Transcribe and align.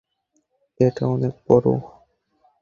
এটা 0.79 1.03
অনেক 1.07 1.33
বড়। 1.47 1.65